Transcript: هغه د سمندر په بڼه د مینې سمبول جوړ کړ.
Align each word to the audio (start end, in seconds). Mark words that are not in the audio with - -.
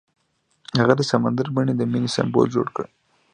هغه 0.79 0.93
د 0.97 1.01
سمندر 1.11 1.45
په 1.49 1.53
بڼه 1.55 1.73
د 1.75 1.81
مینې 1.91 2.09
سمبول 2.15 2.47
جوړ 2.55 2.67
کړ. 2.75 2.85